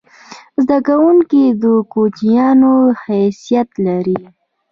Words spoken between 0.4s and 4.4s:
زده کوونکی د کوچنیانو حیثیت لري.